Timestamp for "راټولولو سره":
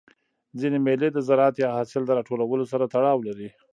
2.17-2.89